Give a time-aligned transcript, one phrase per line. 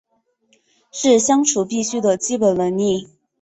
[0.91, 3.07] 是相处必须的基本能力